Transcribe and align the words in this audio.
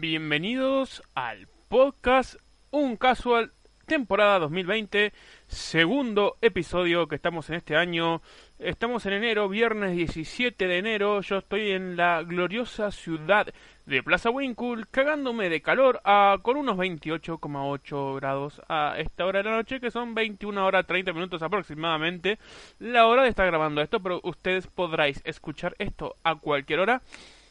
Bienvenidos 0.00 1.04
al 1.14 1.46
podcast 1.68 2.34
Un 2.72 2.96
Casual, 2.96 3.52
temporada 3.86 4.40
2020, 4.40 5.12
segundo 5.46 6.36
episodio 6.42 7.06
que 7.06 7.14
estamos 7.14 7.48
en 7.48 7.56
este 7.56 7.76
año. 7.76 8.20
Estamos 8.58 9.06
en 9.06 9.12
enero, 9.12 9.48
viernes 9.48 9.94
17 9.94 10.66
de 10.66 10.78
enero. 10.78 11.20
Yo 11.20 11.38
estoy 11.38 11.70
en 11.70 11.96
la 11.96 12.24
gloriosa 12.24 12.90
ciudad 12.90 13.46
de 13.86 14.02
Plaza 14.02 14.30
Winkle, 14.30 14.84
cagándome 14.90 15.48
de 15.48 15.62
calor 15.62 16.00
a, 16.02 16.38
con 16.42 16.56
unos 16.56 16.76
28,8 16.76 18.16
grados 18.16 18.62
a 18.68 18.96
esta 18.98 19.24
hora 19.26 19.44
de 19.44 19.48
la 19.48 19.56
noche, 19.56 19.78
que 19.78 19.92
son 19.92 20.12
21 20.12 20.66
horas 20.66 20.88
30 20.88 21.12
minutos 21.12 21.40
aproximadamente. 21.40 22.40
La 22.80 23.06
hora 23.06 23.22
de 23.22 23.28
estar 23.28 23.46
grabando 23.46 23.80
esto, 23.80 24.00
pero 24.00 24.20
ustedes 24.24 24.66
podráis 24.66 25.22
escuchar 25.24 25.76
esto 25.78 26.16
a 26.24 26.34
cualquier 26.34 26.80
hora. 26.80 27.00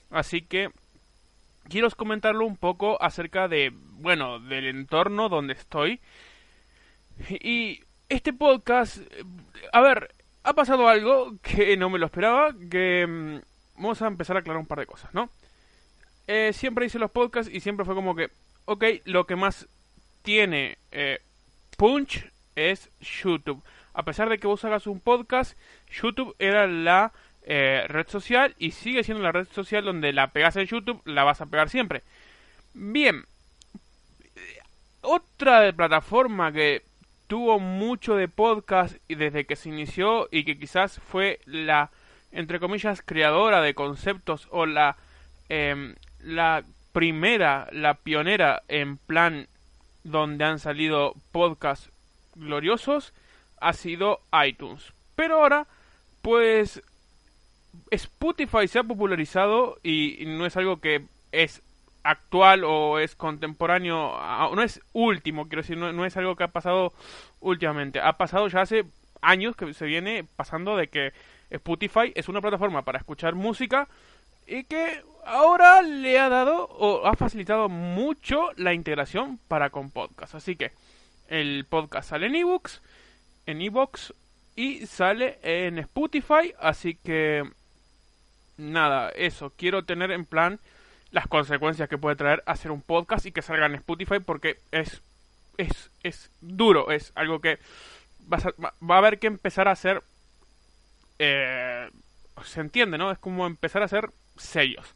Así 0.10 0.41
que 0.41 0.70
quiero 1.70 1.89
comentarlo 1.91 2.45
un 2.45 2.57
poco 2.57 3.02
acerca 3.02 3.47
de, 3.47 3.71
bueno, 4.00 4.39
del 4.39 4.65
entorno 4.68 5.29
donde 5.29 5.54
estoy. 5.54 6.00
Y 7.29 7.82
este 8.10 8.33
podcast, 8.33 8.97
a 9.71 9.82
ver, 9.82 10.14
ha 10.43 10.54
pasado 10.54 10.87
algo 10.87 11.34
que 11.42 11.78
no 11.78 11.89
me 11.89 12.00
lo 12.00 12.06
esperaba, 12.06 12.54
que 12.70 13.06
mm, 13.07 13.82
vamos 13.82 14.01
a 14.01 14.07
empezar 14.07 14.36
a 14.36 14.39
aclarar 14.39 14.60
un 14.60 14.68
par 14.68 14.79
de 14.79 14.86
cosas, 14.86 15.14
¿no? 15.14 15.29
Eh, 16.28 16.51
siempre 16.54 16.86
hice 16.86 17.00
los 17.00 17.11
podcasts 17.11 17.54
y 17.54 17.60
siempre 17.60 17.86
fue 17.86 17.95
como 17.95 18.15
que, 18.15 18.29
ok, 18.65 18.84
lo 19.06 19.25
que 19.25 19.36
más 19.36 19.68
tiene 20.21 20.78
eh, 20.92 21.20
punch 21.78 22.29
es 22.56 22.89
YouTube. 23.00 23.61
A 23.93 24.04
pesar 24.04 24.29
de 24.29 24.39
que 24.39 24.48
vos 24.48 24.64
hagas 24.65 24.87
un 24.87 25.00
podcast, 25.00 25.57
YouTube 25.92 26.36
era 26.39 26.65
la 26.68 27.11
eh, 27.46 27.86
red 27.88 28.07
social 28.07 28.56
y 28.57 28.71
sigue 28.71 29.04
siendo 29.04 29.24
la 29.24 29.32
red 29.32 29.47
social 29.51 29.84
donde 29.84 30.14
la 30.14 30.28
pegas 30.28 30.56
en 30.56 30.65
YouTube, 30.65 31.01
la 31.06 31.24
vas 31.24 31.42
a 31.42 31.46
pegar 31.46 31.70
siempre. 31.70 32.03
Bien, 32.73 33.25
otra 35.02 35.72
plataforma 35.73 36.52
que 36.52 36.84
tuvo 37.28 37.59
mucho 37.59 38.16
de 38.16 38.28
podcast 38.28 38.95
y 39.08 39.16
desde 39.16 39.45
que 39.45 39.56
se 39.56 39.70
inició 39.70 40.28
y 40.32 40.45
que 40.45 40.58
quizás 40.58 41.00
fue 41.00 41.40
la, 41.45 41.92
entre 42.32 42.59
comillas, 42.59 43.02
creadora 43.02 43.62
de 43.62 43.73
conceptos 43.73 44.48
o 44.52 44.66
la, 44.66 44.95
em, 45.50 45.95
la 46.22 46.64
primera, 46.94 47.67
la 47.72 47.95
pionera 47.95 48.64
en 48.67 48.98
plan 48.98 49.48
donde 50.04 50.45
han 50.45 50.60
salido 50.60 51.16
podcasts 51.32 51.89
gloriosos, 52.36 53.14
ha 53.60 53.73
sido 53.73 54.22
iTunes. 54.45 54.94
Pero 55.16 55.42
ahora, 55.42 55.67
pues 56.22 56.82
Spotify 57.92 58.68
se 58.68 58.80
ha 58.80 58.84
popularizado 58.84 59.78
y 59.84 60.24
no 60.26 60.46
es 60.46 60.58
algo 60.58 60.80
que 60.80 61.06
es 61.32 61.62
actual 62.04 62.64
o 62.66 63.00
es 63.00 63.16
contemporáneo, 63.16 64.14
no 64.54 64.62
es 64.62 64.82
último, 64.92 65.48
quiero 65.48 65.62
decir, 65.62 65.78
no, 65.78 66.06
es 66.06 66.18
algo 66.18 66.36
que 66.36 66.44
ha 66.44 66.50
pasado 66.50 66.94
últimamente, 67.40 68.00
ha 68.02 68.14
pasado 68.14 68.48
ya 68.48 68.62
hace 68.62 68.86
años 69.22 69.56
que 69.56 69.74
se 69.74 69.86
viene 69.86 70.26
pasando 70.36 70.76
de 70.76 70.88
que 70.88 71.14
Spotify 71.50 72.12
es 72.16 72.28
una 72.28 72.42
plataforma 72.42 72.84
para 72.84 73.00
escuchar 73.00 73.36
música 73.36 73.88
y 74.46 74.66
que 74.66 75.02
ahora 75.26 75.82
le 75.82 76.20
ha 76.20 76.28
dado 76.28 76.66
o 76.66 77.06
ha 77.08 77.16
facilitado 77.16 77.70
mucho 77.70 78.50
la 78.58 78.74
integración 78.74 79.40
para 79.48 79.70
con 79.70 79.90
podcast. 79.90 80.36
Así 80.36 80.58
que 80.58 80.72
el 81.30 81.66
podcast 81.70 82.10
sale 82.10 82.28
en 82.28 82.36
ebooks, 82.36 82.82
en 83.46 83.62
ebooks 83.62 84.14
y 84.58 84.86
sale 84.88 85.40
en 85.42 85.80
Spotify, 85.80 86.54
así 86.60 86.96
que 86.96 87.44
nada, 88.58 89.09
eso, 89.09 89.52
quiero 89.56 89.84
tener 89.84 90.12
en 90.12 90.26
plan 90.26 90.59
las 91.12 91.28
consecuencias 91.28 91.90
que 91.90 91.98
puede 91.98 92.16
traer 92.16 92.44
hacer 92.46 92.72
un 92.72 92.82
podcast 92.82 93.26
y 93.26 93.32
que 93.32 93.42
salga 93.42 93.68
en 93.68 93.76
Spotify 93.76 94.20
porque 94.20 94.58
es 94.72 95.02
es, 95.58 95.92
es 96.02 96.32
duro, 96.42 96.92
es 96.92 97.12
algo 97.16 97.40
que 97.40 97.60
va 98.32 98.38
a, 98.95 98.98
haber 98.98 99.20
que 99.20 99.28
empezar 99.28 99.67
a 99.67 99.72
hacer 99.72 100.02
eh, 101.20 101.89
se 102.44 102.61
entiende, 102.61 102.98
¿no? 102.98 103.11
Es 103.11 103.20
como 103.20 103.45
empezar 103.45 103.82
a 103.82 103.86
hacer 103.86 104.10
sellos. 104.38 104.95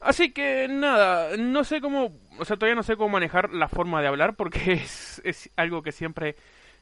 Así 0.00 0.32
que 0.32 0.66
nada, 0.68 1.36
no 1.36 1.64
sé 1.64 1.80
cómo, 1.80 2.12
o 2.38 2.44
sea, 2.44 2.56
todavía 2.56 2.74
no 2.74 2.82
sé 2.82 2.96
cómo 2.96 3.10
manejar 3.10 3.52
la 3.52 3.68
forma 3.68 4.02
de 4.02 4.08
hablar 4.08 4.34
porque 4.34 4.72
es, 4.72 5.22
es 5.24 5.50
algo 5.56 5.82
que 5.82 5.92
siempre 5.92 6.36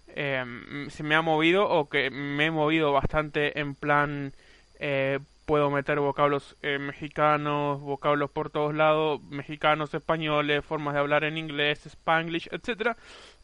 eh, 0.08 0.44
se 0.88 1.02
me 1.02 1.14
ha 1.14 1.22
movido 1.22 1.68
o 1.68 1.88
que 1.88 2.10
me 2.10 2.46
he 2.46 2.50
movido 2.50 2.92
bastante 2.92 3.60
en 3.60 3.74
plan 3.74 4.32
eh, 4.78 5.20
puedo 5.50 5.68
meter 5.68 5.98
vocablos 5.98 6.54
eh, 6.62 6.78
mexicanos, 6.78 7.80
vocablos 7.80 8.30
por 8.30 8.50
todos 8.50 8.72
lados, 8.72 9.20
mexicanos, 9.30 9.92
españoles, 9.92 10.64
formas 10.64 10.94
de 10.94 11.00
hablar 11.00 11.24
en 11.24 11.36
inglés, 11.36 11.86
spanglish, 11.86 12.48
etcétera. 12.52 12.96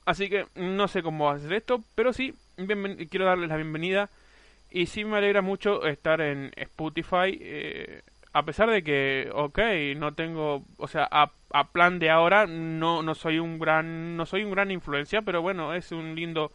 Así 0.04 0.28
que 0.28 0.46
no 0.54 0.86
sé 0.86 1.02
cómo 1.02 1.28
hacer 1.28 1.52
esto, 1.52 1.82
pero 1.96 2.12
sí 2.12 2.32
quiero 3.10 3.24
darles 3.24 3.48
la 3.48 3.56
bienvenida 3.56 4.08
y 4.70 4.86
sí 4.86 5.04
me 5.04 5.16
alegra 5.16 5.42
mucho 5.42 5.84
estar 5.84 6.20
en 6.20 6.52
Spotify. 6.54 7.36
Eh, 7.40 8.02
a 8.36 8.42
pesar 8.42 8.68
de 8.68 8.82
que, 8.82 9.30
ok, 9.32 9.58
no 9.96 10.12
tengo, 10.12 10.62
o 10.76 10.88
sea, 10.88 11.08
a, 11.10 11.32
plan 11.72 11.98
de 11.98 12.10
ahora 12.10 12.46
no, 12.46 13.02
no 13.02 13.14
soy 13.14 13.38
un 13.38 13.58
gran, 13.58 14.14
no 14.14 14.26
soy 14.26 14.44
un 14.44 14.50
gran 14.50 14.70
influencia, 14.70 15.22
pero 15.22 15.40
bueno, 15.40 15.72
es 15.72 15.90
un 15.90 16.14
lindo, 16.14 16.52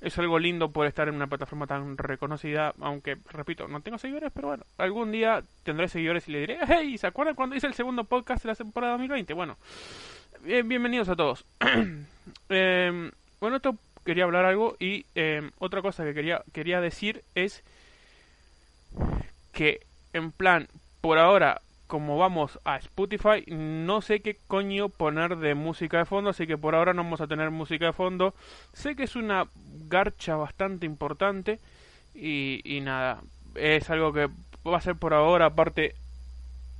es 0.00 0.18
algo 0.18 0.40
lindo 0.40 0.72
por 0.72 0.88
estar 0.88 1.06
en 1.06 1.14
una 1.14 1.28
plataforma 1.28 1.68
tan 1.68 1.96
reconocida, 1.96 2.74
aunque, 2.80 3.16
repito, 3.28 3.68
no 3.68 3.80
tengo 3.80 3.96
seguidores, 3.96 4.32
pero 4.34 4.48
bueno, 4.48 4.64
algún 4.76 5.12
día 5.12 5.44
tendré 5.62 5.86
seguidores 5.86 6.26
y 6.26 6.32
le 6.32 6.40
diré, 6.40 6.58
hey, 6.66 6.98
¿se 6.98 7.06
acuerdan 7.06 7.36
cuando 7.36 7.54
hice 7.54 7.68
el 7.68 7.74
segundo 7.74 8.02
podcast 8.02 8.42
de 8.42 8.48
la 8.48 8.56
temporada 8.56 8.94
2020? 8.94 9.32
Bueno, 9.32 9.56
bienvenidos 10.42 11.10
a 11.10 11.14
todos. 11.14 11.44
Em, 12.48 13.12
bueno, 13.40 13.56
esto 13.56 13.76
quería 14.04 14.24
hablar 14.24 14.46
algo 14.46 14.76
y 14.80 15.06
em, 15.14 15.52
otra 15.60 15.80
cosa 15.80 16.02
que 16.02 16.12
quería, 16.12 16.42
quería 16.52 16.80
decir 16.80 17.22
es 17.36 17.62
que 19.52 19.78
en 20.12 20.32
plan 20.32 20.66
por 21.00 21.18
ahora, 21.18 21.60
como 21.86 22.18
vamos 22.18 22.58
a 22.64 22.76
Spotify, 22.76 23.44
no 23.48 24.00
sé 24.00 24.20
qué 24.20 24.36
coño 24.46 24.88
poner 24.88 25.36
de 25.36 25.54
música 25.54 25.98
de 25.98 26.04
fondo, 26.04 26.30
así 26.30 26.46
que 26.46 26.56
por 26.56 26.74
ahora 26.74 26.94
no 26.94 27.02
vamos 27.02 27.20
a 27.20 27.26
tener 27.26 27.50
música 27.50 27.86
de 27.86 27.92
fondo. 27.92 28.34
Sé 28.72 28.94
que 28.94 29.02
es 29.02 29.16
una 29.16 29.46
garcha 29.88 30.36
bastante 30.36 30.86
importante 30.86 31.58
y, 32.14 32.80
nada, 32.82 33.20
es 33.54 33.90
algo 33.90 34.12
que 34.12 34.28
va 34.66 34.76
a 34.76 34.82
ser 34.82 34.94
por 34.94 35.14
ahora, 35.14 35.46
aparte, 35.46 35.94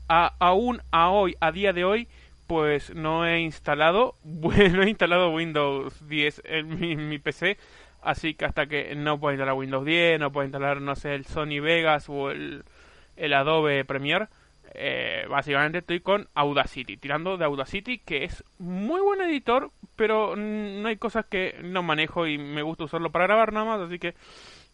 a, 0.09 0.33
aún 0.39 0.81
a 0.93 1.11
hoy, 1.11 1.35
a 1.41 1.51
día 1.51 1.73
de 1.73 1.85
hoy, 1.85 2.07
pues 2.47 2.95
no 2.95 3.27
he 3.27 3.41
instalado, 3.41 4.15
bueno, 4.23 4.83
he 4.83 4.91
instalado 4.91 5.31
Windows 5.31 6.09
10 6.09 6.43
en 6.45 6.79
mi, 6.79 6.97
mi 6.97 7.19
PC, 7.19 7.59
así 8.03 8.35
que 8.35 8.45
hasta 8.45 8.67
que 8.67 8.95
no 8.95 9.19
puedo 9.19 9.33
instalar 9.33 9.55
Windows 9.55 9.85
10, 9.85 10.21
no 10.21 10.31
puedo 10.31 10.45
instalar, 10.45 10.81
no 10.81 10.95
sé, 10.95 11.15
el 11.15 11.27
Sony 11.27 11.61
Vegas 11.61 12.09
o 12.09 12.31
el 12.31 12.65
el 13.21 13.35
Adobe 13.35 13.85
Premiere, 13.85 14.29
eh, 14.75 15.27
básicamente 15.29 15.79
estoy 15.79 16.01
con 16.01 16.29
Audacity, 16.35 16.97
tirando 16.97 17.37
de 17.37 17.45
Audacity, 17.45 17.99
que 17.99 18.25
es 18.25 18.45
muy 18.59 19.01
buen 19.01 19.21
editor, 19.21 19.71
pero 19.97 20.37
no 20.37 20.89
hay 20.89 20.97
cosas 20.97 21.27
que 21.27 21.57
no 21.63 21.83
manejo 21.83 22.27
y 22.27 22.39
me 22.39 22.63
gusta 22.63 22.85
usarlo 22.85 23.11
para 23.11 23.27
grabar 23.27 23.53
nada 23.53 23.67
más, 23.67 23.81
así 23.81 23.99
que 23.99 24.15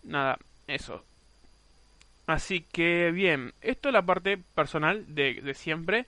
nada, 0.05 0.39
eso. 0.67 1.03
Así 2.27 2.61
que 2.61 3.11
bien, 3.13 3.53
esto 3.63 3.89
es 3.89 3.93
la 3.93 4.03
parte 4.03 4.39
personal 4.55 5.05
de, 5.15 5.55
siempre. 5.55 6.07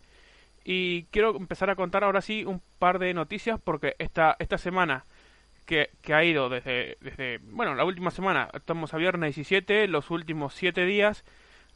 Y 0.65 1.05
quiero 1.05 1.37
empezar 1.37 1.71
a 1.71 1.77
contar 1.77 2.05
ahora 2.05 2.21
sí 2.21 2.45
un 2.45 2.61
par 2.79 2.99
de 2.99 3.15
noticias 3.15 3.59
porque 3.63 3.95
esta, 3.99 4.37
esta 4.39 4.59
semana 4.59 5.05
que, 5.65 5.91
que, 6.03 6.13
ha 6.13 6.25
ido 6.25 6.51
desde, 6.51 6.99
desde, 7.01 7.39
bueno, 7.39 7.75
la 7.75 7.85
última 7.85 8.11
semana, 8.11 8.51
estamos 8.53 8.93
a 8.93 8.99
viernes 8.99 9.35
17, 9.37 9.89
los 9.89 10.11
últimos 10.11 10.55
7 10.55 10.85
días 10.85 11.25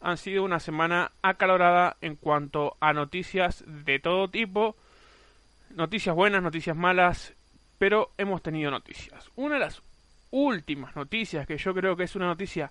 han 0.02 0.16
sido 0.16 0.44
una 0.44 0.60
semana 0.60 1.12
acalorada 1.22 1.96
en 2.00 2.16
cuanto 2.16 2.76
a 2.80 2.92
noticias 2.92 3.64
de 3.66 3.98
todo 3.98 4.28
tipo, 4.28 4.76
noticias 5.70 6.14
buenas, 6.14 6.42
noticias 6.42 6.76
malas, 6.76 7.34
pero 7.78 8.10
hemos 8.18 8.42
tenido 8.42 8.70
noticias. 8.70 9.30
Una 9.36 9.54
de 9.54 9.60
las 9.60 9.82
últimas 10.30 10.96
noticias 10.96 11.46
que 11.46 11.58
yo 11.58 11.72
creo 11.74 11.96
que 11.96 12.04
es 12.04 12.16
una 12.16 12.26
noticia 12.26 12.70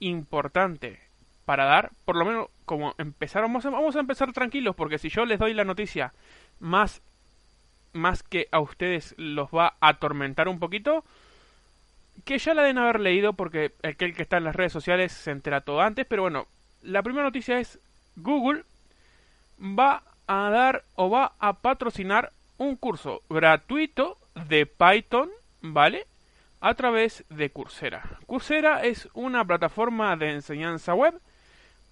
importante 0.00 1.00
para 1.44 1.64
dar, 1.64 1.90
por 2.04 2.16
lo 2.16 2.24
menos 2.24 2.48
como 2.64 2.94
empezar, 2.98 3.42
vamos 3.42 3.64
a, 3.66 3.70
vamos 3.70 3.96
a 3.96 4.00
empezar 4.00 4.32
tranquilos 4.32 4.76
porque 4.76 4.98
si 4.98 5.08
yo 5.08 5.24
les 5.24 5.38
doy 5.38 5.54
la 5.54 5.64
noticia 5.64 6.12
más 6.60 7.02
más 7.92 8.22
que 8.22 8.48
a 8.50 8.60
ustedes 8.60 9.14
los 9.18 9.50
va 9.50 9.74
a 9.80 9.88
atormentar 9.88 10.48
un 10.48 10.58
poquito, 10.58 11.04
que 12.24 12.38
ya 12.38 12.54
la 12.54 12.62
deben 12.62 12.78
haber 12.78 13.00
leído 13.00 13.32
porque 13.32 13.72
aquel 13.82 14.14
que 14.14 14.22
está 14.22 14.36
en 14.36 14.44
las 14.44 14.56
redes 14.56 14.72
sociales 14.72 15.12
se 15.12 15.30
entera 15.30 15.60
todo 15.60 15.80
antes, 15.80 16.06
pero 16.06 16.22
bueno, 16.22 16.46
la 16.82 17.02
primera 17.02 17.24
noticia 17.24 17.58
es 17.58 17.78
Google 18.16 18.64
va 19.60 20.02
a 20.26 20.50
dar 20.50 20.84
o 20.94 21.10
va 21.10 21.32
a 21.38 21.54
patrocinar 21.54 22.32
un 22.58 22.76
curso 22.76 23.22
gratuito 23.28 24.16
de 24.48 24.66
Python, 24.66 25.30
¿vale? 25.60 26.06
A 26.60 26.74
través 26.74 27.24
de 27.28 27.50
Coursera. 27.50 28.02
Coursera 28.26 28.84
es 28.84 29.08
una 29.14 29.44
plataforma 29.44 30.16
de 30.16 30.32
enseñanza 30.32 30.94
web 30.94 31.20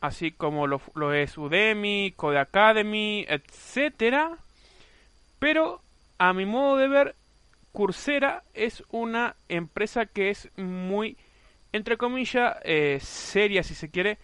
así 0.01 0.33
como 0.33 0.67
lo, 0.67 0.81
lo 0.95 1.13
es 1.13 1.37
Udemy, 1.37 2.13
Code 2.17 2.39
Academy, 2.39 3.25
etcétera. 3.29 4.37
Pero 5.39 5.81
a 6.19 6.33
mi 6.33 6.47
modo 6.47 6.77
de 6.77 6.89
ver, 6.89 7.15
Coursera 7.73 8.43
es 8.55 8.83
una 8.91 9.37
empresa 9.49 10.07
que 10.07 10.31
es 10.31 10.51
muy, 10.57 11.17
entre 11.73 11.97
comillas, 11.97 12.57
eh, 12.65 12.99
seria 13.01 13.63
si 13.63 13.75
se 13.75 13.91
quiere, 13.91 14.19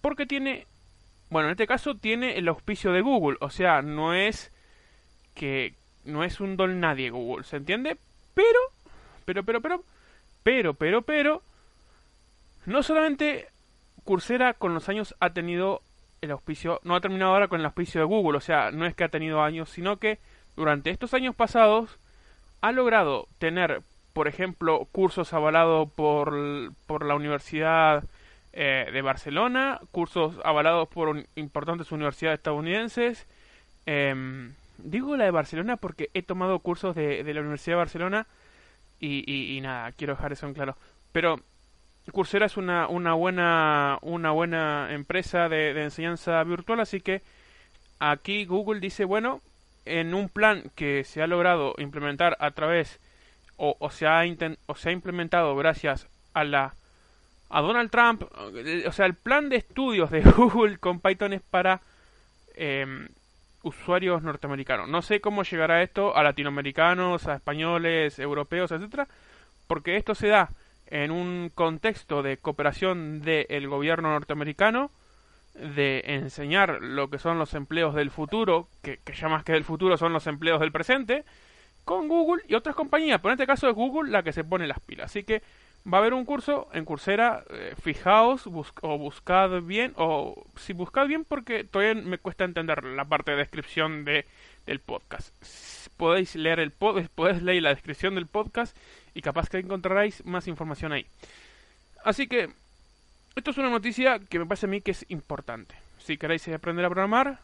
porque 0.00 0.26
tiene, 0.26 0.66
bueno, 1.30 1.48
en 1.48 1.52
este 1.52 1.66
caso 1.66 1.94
tiene 1.94 2.36
el 2.36 2.48
auspicio 2.48 2.92
de 2.92 3.00
Google, 3.00 3.38
o 3.40 3.50
sea, 3.50 3.82
no 3.82 4.14
es 4.14 4.50
que 5.34 5.74
no 6.04 6.24
es 6.24 6.40
un 6.40 6.56
don 6.56 6.80
nadie 6.80 7.10
Google, 7.10 7.44
¿se 7.44 7.56
entiende? 7.56 7.96
Pero, 8.34 8.58
pero, 9.24 9.44
pero, 9.44 9.60
pero, 9.60 9.84
pero, 10.42 10.74
pero, 10.74 11.02
pero, 11.02 11.42
no 12.66 12.82
solamente 12.82 13.48
Coursera 14.04 14.54
con 14.54 14.74
los 14.74 14.88
años 14.88 15.14
ha 15.20 15.30
tenido 15.30 15.82
el 16.22 16.32
auspicio, 16.32 16.80
no 16.82 16.96
ha 16.96 17.00
terminado 17.00 17.32
ahora 17.32 17.48
con 17.48 17.60
el 17.60 17.66
auspicio 17.66 18.00
de 18.00 18.06
Google, 18.06 18.38
o 18.38 18.40
sea, 18.40 18.72
no 18.72 18.84
es 18.84 18.94
que 18.94 19.04
ha 19.04 19.08
tenido 19.08 19.42
años, 19.42 19.70
sino 19.70 19.98
que 19.98 20.18
durante 20.56 20.90
estos 20.90 21.14
años 21.14 21.36
pasados 21.36 21.98
ha 22.60 22.72
logrado 22.72 23.26
tener, 23.38 23.82
por 24.12 24.28
ejemplo, 24.28 24.86
cursos 24.92 25.32
avalados 25.32 25.90
por, 25.92 26.34
por 26.86 27.04
la 27.04 27.14
Universidad 27.14 28.04
eh, 28.52 28.88
de 28.92 29.02
Barcelona, 29.02 29.80
cursos 29.92 30.34
avalados 30.44 30.88
por 30.88 31.24
importantes 31.36 31.92
universidades 31.92 32.38
estadounidenses. 32.38 33.26
Em, 33.86 34.52
digo 34.78 35.16
la 35.16 35.24
de 35.24 35.30
Barcelona 35.30 35.76
porque 35.76 36.10
he 36.14 36.22
tomado 36.22 36.58
cursos 36.58 36.94
de, 36.94 37.22
la 37.22 37.40
Universidad 37.40 37.74
de 37.74 37.78
Barcelona 37.78 38.26
y, 38.98 39.56
y, 39.56 39.60
nada, 39.60 39.92
quiero 39.92 40.14
dejar 40.14 40.32
eso 40.32 40.46
en 40.46 40.54
claro. 40.54 40.76
Pero 41.12 41.40
Coursera 42.12 42.46
es 42.46 42.56
una, 42.56 42.88
una, 42.88 43.14
buena, 43.14 43.98
una 44.02 44.30
buena 44.32 44.88
empresa 44.92 45.48
de, 45.48 45.72
de 45.72 45.84
enseñanza 45.84 46.42
virtual, 46.44 46.80
así 46.80 47.00
que 47.00 47.22
aquí 47.98 48.44
Google 48.44 48.80
dice, 48.80 49.04
bueno, 49.04 49.40
en 49.84 50.14
un 50.14 50.28
plan 50.28 50.70
que 50.74 51.04
se 51.04 51.22
ha 51.22 51.26
logrado 51.26 51.74
implementar 51.78 52.36
a 52.40 52.50
través 52.52 53.00
o, 53.56 53.76
o, 53.78 53.90
se, 53.90 54.06
ha 54.06 54.22
o 54.66 54.74
se 54.74 54.88
ha 54.88 54.92
implementado 54.92 55.54
gracias 55.56 56.06
a 56.32 56.44
la 56.44 56.74
a 57.50 57.60
Donald 57.62 57.90
Trump, 57.90 58.22
eh, 58.54 58.84
o 58.86 58.92
sea, 58.92 59.06
el 59.06 59.14
plan 59.14 59.48
de 59.48 59.56
estudios 59.56 60.10
de 60.10 60.20
Google 60.36 60.78
con 60.78 61.00
Python 61.00 61.32
es 61.32 61.42
para 61.42 61.80
em, 62.54 63.08
usuarios 63.62 64.22
norteamericanos. 64.22 64.88
No 64.88 65.02
sé 65.02 65.20
cómo 65.20 65.42
llegará 65.42 65.82
esto 65.82 66.16
a 66.16 66.22
latinoamericanos, 66.22 67.26
a 67.26 67.34
españoles, 67.34 68.18
europeos, 68.20 68.70
etcétera, 68.70 69.08
porque 69.66 69.96
esto 69.96 70.14
se 70.14 70.28
da 70.28 70.50
en 70.86 71.10
un 71.10 71.50
contexto 71.52 72.22
de 72.22 72.36
cooperación 72.36 73.20
del 73.22 73.68
gobierno 73.68 74.10
norteamericano 74.10 74.90
de 75.54 76.02
enseñar 76.06 76.78
lo 76.80 77.10
que 77.10 77.18
son 77.18 77.38
los 77.38 77.54
empleos 77.54 77.94
del 77.94 78.10
futuro, 78.10 78.68
que, 78.82 78.98
que, 78.98 79.12
ya 79.12 79.28
más 79.28 79.44
que 79.44 79.52
del 79.52 79.64
futuro 79.64 79.96
son 79.96 80.12
los 80.12 80.26
empleos 80.26 80.60
del 80.60 80.72
presente, 80.72 81.24
con 81.84 82.08
Google 82.08 82.42
y 82.48 82.54
otras 82.54 82.76
compañías. 82.76 83.20
Pero 83.20 83.32
en 83.32 83.40
este 83.40 83.46
caso 83.46 83.68
es 83.68 83.74
Google 83.74 84.10
la 84.10 84.22
que 84.22 84.32
se 84.32 84.44
pone 84.44 84.66
las 84.66 84.80
pilas. 84.80 85.06
Así 85.06 85.24
que 85.24 85.42
va 85.86 85.98
a 85.98 86.00
haber 86.00 86.14
un 86.14 86.24
curso 86.24 86.68
en 86.72 86.84
Coursera, 86.84 87.44
eh, 87.50 87.74
fijaos 87.80 88.46
o 88.46 88.98
buscad 88.98 89.62
bien, 89.62 89.92
o 89.96 90.46
si 90.56 90.72
buscad 90.72 91.06
bien 91.06 91.24
porque 91.24 91.64
todavía 91.64 92.00
me 92.02 92.18
cuesta 92.18 92.44
entender 92.44 92.84
la 92.84 93.04
parte 93.04 93.32
de 93.32 93.38
descripción 93.38 94.04
de, 94.04 94.26
del 94.66 94.80
podcast. 94.80 95.34
Podéis 95.96 96.34
leer 96.36 96.60
el 96.60 96.70
podéis 97.14 97.42
leer 97.42 97.62
la 97.62 97.70
descripción 97.70 98.14
del 98.14 98.26
podcast 98.26 98.76
y 99.14 99.22
capaz 99.22 99.48
que 99.48 99.58
encontraréis 99.58 100.24
más 100.24 100.48
información 100.48 100.92
ahí. 100.92 101.06
Así 102.04 102.26
que 102.26 102.50
esto 103.40 103.52
es 103.52 103.58
una 103.58 103.70
noticia 103.70 104.18
que 104.18 104.38
me 104.38 104.44
parece 104.44 104.66
a 104.66 104.68
mí 104.68 104.82
que 104.82 104.90
es 104.90 105.06
importante. 105.08 105.74
Si 105.98 106.18
queréis 106.18 106.46
aprender 106.48 106.84
a 106.84 106.90
programar, 106.90 107.38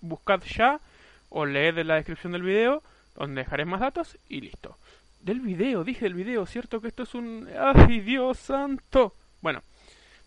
buscad 0.00 0.40
ya 0.42 0.80
o 1.28 1.44
leed 1.44 1.78
en 1.78 1.88
la 1.88 1.96
descripción 1.96 2.32
del 2.32 2.42
video, 2.42 2.84
donde 3.16 3.42
dejaré 3.42 3.64
más 3.64 3.80
datos 3.80 4.16
y 4.28 4.40
listo. 4.40 4.76
Del 5.20 5.40
video, 5.40 5.82
dije 5.82 6.04
del 6.04 6.14
video, 6.14 6.46
¿cierto? 6.46 6.80
Que 6.80 6.88
esto 6.88 7.02
es 7.02 7.14
un... 7.14 7.48
¡Ay, 7.58 8.00
Dios 8.00 8.38
santo! 8.38 9.12
Bueno, 9.40 9.62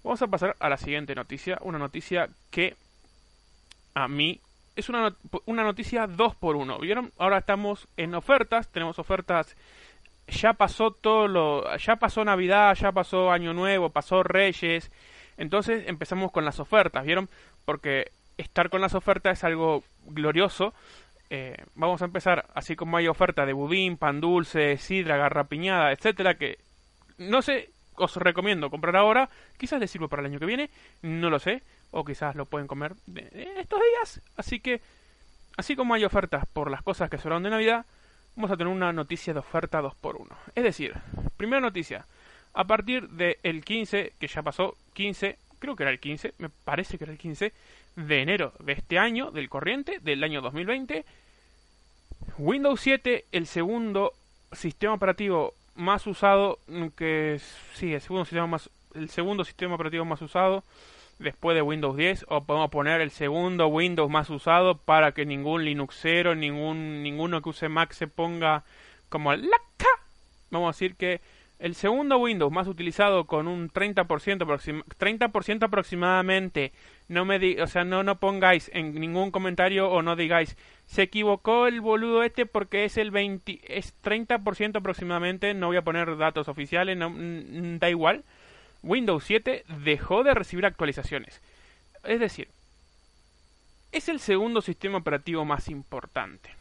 vamos 0.03 0.21
a 0.21 0.27
pasar 0.27 0.57
a 0.59 0.67
la 0.67 0.77
siguiente 0.77 1.15
noticia. 1.15 1.57
Una 1.61 1.79
noticia 1.79 2.27
que 2.51 2.75
a 3.93 4.09
mí 4.09 4.41
es 4.75 4.89
una, 4.89 5.15
una 5.45 5.63
noticia 5.63 6.05
2 6.05 6.35
por 6.35 6.57
1 6.57 6.79
¿Vieron? 6.79 7.13
Ahora 7.17 7.37
estamos 7.37 7.87
en 7.95 8.13
ofertas, 8.13 8.67
tenemos 8.67 8.99
ofertas 8.99 9.55
ya 10.27 10.53
pasó 10.53 10.91
todo 10.91 11.27
lo, 11.27 11.77
ya 11.77 11.97
pasó 11.97 12.23
Navidad, 12.23 12.75
ya 12.75 12.91
pasó 12.91 13.31
Año 13.31 13.53
Nuevo, 13.53 13.89
pasó 13.89 14.23
Reyes, 14.23 14.91
entonces 15.37 15.87
empezamos 15.87 16.31
con 16.31 16.45
las 16.45 16.59
ofertas, 16.59 17.05
¿vieron? 17.05 17.29
Porque 17.65 18.11
estar 18.37 18.69
con 18.69 18.81
las 18.81 18.95
ofertas 18.95 19.37
es 19.37 19.43
algo 19.43 19.83
glorioso. 20.05 20.73
Eh, 21.29 21.57
vamos 21.73 22.01
a 22.01 22.05
empezar, 22.05 22.45
así 22.53 22.75
como 22.75 22.97
hay 22.97 23.07
oferta 23.07 23.45
de 23.45 23.53
budín, 23.53 23.97
pan 23.97 24.21
dulce, 24.21 24.77
sidra, 24.77 25.17
garrapiñada, 25.17 25.91
etcétera, 25.91 26.35
que 26.35 26.59
no 27.17 27.41
sé, 27.41 27.69
os 27.95 28.15
recomiendo 28.17 28.69
comprar 28.69 28.95
ahora, 28.95 29.29
quizás 29.57 29.79
les 29.79 29.89
sirva 29.89 30.07
para 30.07 30.21
el 30.21 30.27
año 30.27 30.39
que 30.39 30.45
viene, 30.45 30.69
no 31.01 31.29
lo 31.29 31.39
sé, 31.39 31.63
o 31.91 32.05
quizás 32.05 32.35
lo 32.35 32.45
pueden 32.45 32.67
comer 32.67 32.93
estos 33.07 33.79
días, 33.79 34.21
así 34.37 34.59
que, 34.59 34.81
así 35.57 35.75
como 35.75 35.93
hay 35.93 36.05
ofertas 36.05 36.45
por 36.51 36.69
las 36.69 36.83
cosas 36.83 37.09
que 37.09 37.17
sobraron 37.17 37.43
de 37.43 37.49
Navidad, 37.49 37.85
vamos 38.35 38.51
a 38.51 38.57
tener 38.57 38.71
una 38.71 38.91
noticia 38.91 39.33
de 39.33 39.39
oferta 39.39 39.81
2x1. 39.81 40.27
Es 40.55 40.63
decir, 40.63 40.93
primera 41.37 41.61
noticia, 41.61 42.05
a 42.53 42.63
partir 42.65 43.09
del 43.09 43.63
15, 43.63 44.13
que 44.19 44.27
ya 44.27 44.41
pasó, 44.41 44.75
15, 44.93 45.37
creo 45.59 45.75
que 45.75 45.83
era 45.83 45.91
el 45.91 45.99
15, 45.99 46.33
me 46.37 46.49
parece 46.49 46.97
que 46.97 47.05
era 47.05 47.13
el 47.13 47.19
15 47.19 47.53
de 47.95 48.21
enero 48.21 48.53
de 48.59 48.73
este 48.73 48.99
año, 48.99 49.31
del 49.31 49.49
corriente, 49.49 49.99
del 49.99 50.23
año 50.23 50.41
2020, 50.41 51.05
Windows 52.37 52.79
7, 52.81 53.25
el 53.31 53.47
segundo 53.47 54.13
sistema 54.51 54.93
operativo 54.93 55.53
más 55.75 56.07
usado, 56.07 56.59
que 56.97 57.39
sí, 57.73 57.93
el 57.93 58.01
segundo 58.01 58.25
sistema 58.25 58.47
más, 58.47 58.69
el 58.93 59.09
segundo 59.09 59.43
sistema 59.43 59.75
operativo 59.75 60.05
más 60.05 60.21
usado, 60.21 60.63
después 61.19 61.55
de 61.55 61.61
Windows 61.61 61.95
10 61.95 62.25
o 62.29 62.43
podemos 62.43 62.69
poner 62.69 63.01
el 63.01 63.11
segundo 63.11 63.67
Windows 63.67 64.09
más 64.09 64.29
usado 64.29 64.77
para 64.77 65.13
que 65.13 65.25
ningún 65.25 65.65
Linuxero, 65.65 66.35
ningún 66.35 67.03
ninguno 67.03 67.41
que 67.41 67.49
use 67.49 67.69
Mac 67.69 67.93
se 67.93 68.07
ponga 68.07 68.63
como 69.09 69.33
la 69.33 69.61
Vamos 70.51 70.67
a 70.67 70.77
decir 70.77 70.95
que 70.95 71.21
el 71.57 71.73
segundo 71.73 72.17
Windows 72.17 72.51
más 72.51 72.67
utilizado 72.67 73.25
con 73.25 73.47
un 73.47 73.69
30%, 73.69 74.83
30 74.97 75.65
aproximadamente, 75.65 76.73
no 77.07 77.25
me 77.25 77.61
o 77.61 77.67
sea, 77.67 77.83
no 77.83 78.03
no 78.03 78.19
pongáis 78.19 78.69
en 78.73 78.93
ningún 78.95 79.31
comentario 79.31 79.89
o 79.89 80.01
no 80.01 80.15
digáis 80.15 80.57
se 80.85 81.03
equivocó 81.03 81.67
el 81.67 81.81
boludo 81.81 82.23
este 82.23 82.45
porque 82.45 82.85
es 82.85 82.97
el 82.97 83.11
20 83.11 83.61
es 83.67 83.95
30% 84.03 84.77
aproximadamente, 84.77 85.53
no 85.53 85.67
voy 85.67 85.77
a 85.77 85.83
poner 85.83 86.17
datos 86.17 86.47
oficiales, 86.47 86.97
no 86.97 87.13
da 87.79 87.89
igual 87.89 88.23
Windows 88.85 89.23
7 89.23 89.65
dejó 89.83 90.23
de 90.23 90.35
recibir 90.35 90.65
actualizaciones. 90.65 91.41
Es 92.03 92.19
decir, 92.19 92.47
es 93.91 94.09
el 94.09 94.19
segundo 94.19 94.61
sistema 94.61 94.99
operativo 94.99 95.43
más 95.43 95.69
importante. 95.69 96.51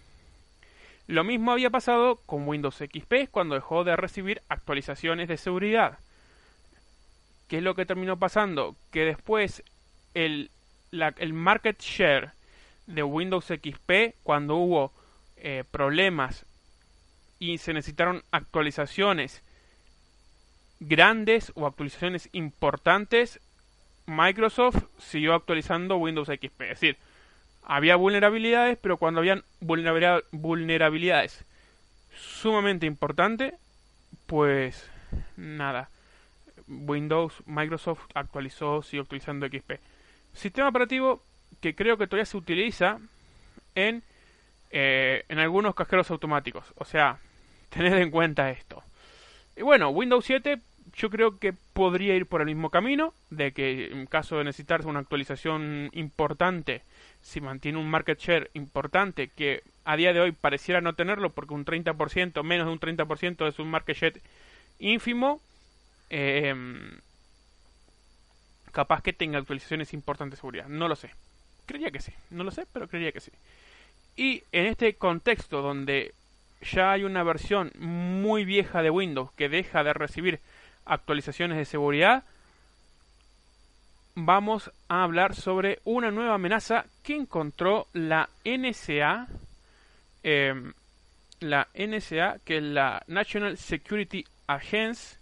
Lo 1.06 1.22
mismo 1.22 1.52
había 1.52 1.68
pasado 1.68 2.16
con 2.24 2.48
Windows 2.48 2.76
XP 2.76 3.30
cuando 3.30 3.54
dejó 3.54 3.84
de 3.84 3.94
recibir 3.94 4.40
actualizaciones 4.48 5.28
de 5.28 5.36
seguridad. 5.36 5.98
¿Qué 7.46 7.58
es 7.58 7.62
lo 7.62 7.74
que 7.74 7.84
terminó 7.84 8.18
pasando? 8.18 8.74
Que 8.90 9.04
después 9.04 9.62
el, 10.14 10.50
market 10.92 11.78
share 11.78 12.32
de 12.86 13.02
Windows 13.02 13.46
XP, 13.48 14.14
cuando 14.22 14.56
hubo 14.56 14.92
eh, 15.36 15.64
problemas 15.70 16.46
y 17.38 17.58
se 17.58 17.74
necesitaron 17.74 18.22
actualizaciones 18.30 19.42
grandes 20.88 21.52
o 21.54 21.66
actualizaciones 21.66 22.28
importantes, 22.32 23.40
Microsoft 24.06 24.84
siguió 24.98 25.34
actualizando 25.34 25.96
Windows 25.96 26.28
XP. 26.28 26.60
Es 26.62 26.80
decir, 26.80 26.96
había 27.64 27.96
vulnerabilidades, 27.96 28.78
pero 28.80 28.96
cuando 28.96 29.20
habían 29.20 29.42
vulnerabilidades 29.60 31.44
sumamente 32.16 32.86
importantes, 32.86 33.54
pues 34.26 34.88
nada. 35.36 35.88
Windows, 36.66 37.34
Microsoft 37.46 38.02
actualizó, 38.14 38.82
sigue 38.82 39.02
actualizando 39.02 39.46
XP. 39.46 39.72
Sistema 40.34 40.68
operativo 40.68 41.22
que 41.60 41.74
creo 41.74 41.96
que 41.96 42.06
todavía 42.06 42.26
se 42.26 42.36
utiliza 42.36 42.98
en, 43.74 44.02
eh, 44.70 45.24
en 45.28 45.38
algunos 45.38 45.74
cajeros 45.74 46.10
automáticos. 46.10 46.64
O 46.76 46.84
sea, 46.84 47.18
tened 47.70 47.94
en 47.94 48.10
cuenta 48.10 48.50
esto. 48.50 48.82
Y 49.56 49.62
bueno, 49.62 49.90
Windows 49.90 50.24
7 50.24 50.58
yo 50.96 51.10
creo 51.10 51.38
que 51.38 51.52
podría 51.72 52.14
ir 52.14 52.26
por 52.26 52.40
el 52.40 52.46
mismo 52.46 52.70
camino, 52.70 53.12
de 53.30 53.52
que 53.52 53.86
en 53.86 54.06
caso 54.06 54.38
de 54.38 54.44
necesitarse 54.44 54.88
una 54.88 55.00
actualización 55.00 55.90
importante, 55.92 56.82
si 57.20 57.40
mantiene 57.40 57.78
un 57.78 57.90
market 57.90 58.18
share 58.18 58.50
importante, 58.54 59.28
que 59.28 59.62
a 59.84 59.96
día 59.96 60.12
de 60.12 60.20
hoy 60.20 60.32
pareciera 60.32 60.80
no 60.80 60.94
tenerlo, 60.94 61.30
porque 61.30 61.54
un 61.54 61.64
30%, 61.64 62.42
menos 62.42 62.66
de 62.66 62.72
un 62.72 62.80
30% 62.80 63.48
es 63.48 63.58
un 63.58 63.70
market 63.70 63.96
share 63.96 64.20
ínfimo, 64.78 65.40
em, 66.10 66.98
capaz 68.70 69.02
que 69.02 69.12
tenga 69.12 69.38
actualizaciones 69.38 69.94
importantes 69.94 70.38
de 70.38 70.40
seguridad. 70.40 70.66
No 70.68 70.88
lo 70.88 70.96
sé. 70.96 71.10
Creería 71.66 71.90
que 71.90 72.00
sí. 72.00 72.12
No 72.30 72.44
lo 72.44 72.50
sé, 72.50 72.66
pero 72.72 72.88
creería 72.88 73.12
que 73.12 73.20
sí. 73.20 73.32
Y 74.16 74.42
en 74.52 74.66
este 74.66 74.94
contexto 74.94 75.62
donde 75.62 76.12
ya 76.60 76.92
hay 76.92 77.04
una 77.04 77.22
versión 77.22 77.72
muy 77.78 78.44
vieja 78.44 78.82
de 78.82 78.90
Windows 78.90 79.32
que 79.32 79.48
deja 79.48 79.82
de 79.82 79.92
recibir 79.92 80.40
actualizaciones 80.84 81.58
de 81.58 81.64
seguridad, 81.64 82.24
vamos 84.14 84.70
a 84.88 85.02
hablar 85.02 85.34
sobre 85.34 85.80
una 85.84 86.10
nueva 86.10 86.34
amenaza 86.34 86.86
que 87.02 87.14
encontró 87.14 87.86
la 87.92 88.28
NSA, 88.44 89.28
em, 90.22 90.72
la 91.40 91.68
NSA, 91.74 92.38
que 92.44 92.58
es 92.58 92.62
la 92.62 93.02
National 93.06 93.56
Security 93.56 94.24
Agency 94.46 95.16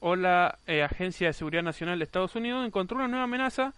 o 0.00 0.16
la 0.16 0.58
eh, 0.66 0.82
Agencia 0.82 1.28
de 1.28 1.32
Seguridad 1.32 1.62
Nacional 1.62 1.98
de 1.98 2.04
Estados 2.04 2.34
Unidos, 2.34 2.66
encontró 2.66 2.96
una 2.96 3.08
nueva 3.08 3.24
amenaza 3.24 3.72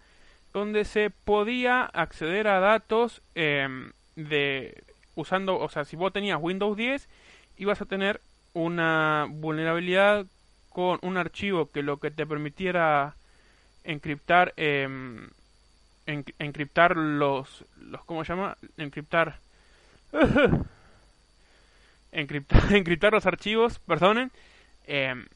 donde 0.53 0.85
se 0.85 1.09
podía 1.09 1.83
acceder 1.83 2.47
a 2.47 2.59
datos 2.59 3.21
em, 3.35 3.91
de 4.15 4.83
usando, 5.15 5.57
o 5.57 5.69
sea, 5.69 5.85
si 5.85 5.95
vos 5.95 6.13
tenías 6.13 6.39
Windows 6.41 6.77
10, 6.77 7.07
ibas 7.57 7.81
a 7.81 7.85
tener 7.85 8.21
una 8.53 9.27
vulnerabilidad 9.29 10.25
con 10.75 10.99
un 11.03 11.15
archivo 11.15 11.71
que 11.71 11.83
lo 11.83 12.01
que 12.01 12.11
te 12.11 12.25
permitiera 12.25 13.15
encriptar 13.85 14.53
eh, 14.57 14.85
encriptar 16.05 16.97
los 16.97 17.63
los 17.79 18.03
cómo 18.03 18.25
se 18.25 18.33
llama 18.33 18.57
encriptar 18.75 19.39
encriptar, 22.11 22.73
encriptar 22.75 23.13
los 23.13 23.25
archivos 23.25 23.79
perdonen. 23.79 24.31
Em, 24.85 25.27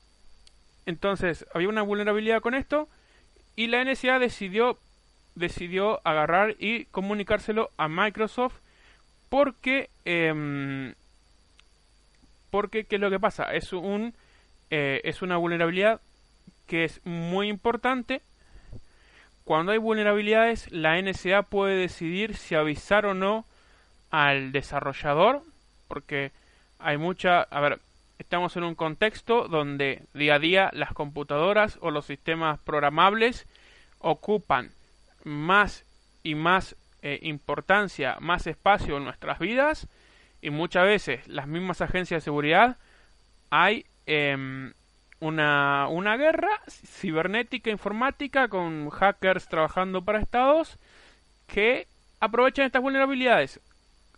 entonces 0.85 1.45
había 1.53 1.69
una 1.69 1.83
vulnerabilidad 1.83 2.41
con 2.41 2.53
esto 2.53 2.89
y 3.55 3.67
la 3.67 3.81
NSA 3.85 4.19
decidió 4.19 4.77
decidió 5.35 6.05
agarrar 6.05 6.57
y 6.59 6.83
comunicárselo 6.91 7.69
a 7.77 7.87
Microsoft 7.87 8.57
porque 9.29 9.89
eh, 10.03 10.93
porque 12.51 12.83
qué 12.83 12.95
es 12.95 13.01
lo 13.01 13.09
que 13.09 13.21
pasa 13.21 13.53
es 13.53 13.71
un 13.71 14.13
eh, 14.69 15.01
es 15.03 15.21
una 15.21 15.37
vulnerabilidad 15.37 16.01
que 16.67 16.85
es 16.85 17.01
muy 17.05 17.47
importante. 17.49 18.21
Cuando 19.43 19.71
hay 19.71 19.79
vulnerabilidades, 19.79 20.71
la 20.71 21.01
NSA 21.01 21.41
puede 21.43 21.75
decidir 21.75 22.35
si 22.35 22.55
avisar 22.55 23.05
o 23.05 23.13
no 23.13 23.45
al 24.11 24.51
desarrollador, 24.51 25.41
porque 25.87 26.31
hay 26.77 26.97
mucha, 26.97 27.41
a 27.41 27.59
ver, 27.59 27.79
estamos 28.19 28.55
en 28.57 28.63
un 28.63 28.75
contexto 28.75 29.47
donde 29.47 30.03
día 30.13 30.35
a 30.35 30.39
día 30.39 30.69
las 30.73 30.93
computadoras 30.93 31.79
o 31.81 31.89
los 31.89 32.05
sistemas 32.05 32.59
programables 32.59 33.47
ocupan 33.99 34.71
más 35.23 35.83
y 36.23 36.35
más 36.35 36.75
eh, 37.01 37.19
importancia, 37.23 38.17
más 38.19 38.45
espacio 38.45 38.97
en 38.97 39.05
nuestras 39.05 39.39
vidas 39.39 39.87
y 40.41 40.49
muchas 40.49 40.85
veces 40.85 41.27
las 41.27 41.47
mismas 41.47 41.81
agencias 41.81 42.21
de 42.21 42.25
seguridad 42.25 42.77
hay 43.49 43.85
eh, 44.11 44.71
una, 45.19 45.87
una 45.87 46.17
guerra 46.17 46.49
cibernética 46.67 47.69
informática 47.69 48.47
con 48.47 48.89
hackers 48.89 49.47
trabajando 49.47 50.01
para 50.03 50.19
estados 50.19 50.77
que 51.45 51.87
aprovechan 52.19 52.65
estas 52.65 52.81
vulnerabilidades. 52.81 53.59